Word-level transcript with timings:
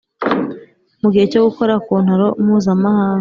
Mu 1.01 1.07
gihe 1.13 1.25
cyo 1.31 1.41
gukora 1.47 1.73
kontaro 1.85 2.27
mpuzamahanga 2.43 3.09